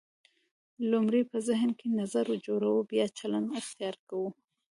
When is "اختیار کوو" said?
3.59-4.29